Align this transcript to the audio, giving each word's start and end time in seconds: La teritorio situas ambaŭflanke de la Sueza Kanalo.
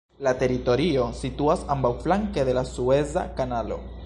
La 0.27 0.31
teritorio 0.43 1.03
situas 1.19 1.63
ambaŭflanke 1.77 2.49
de 2.51 2.57
la 2.61 2.65
Sueza 2.75 3.31
Kanalo. 3.41 3.85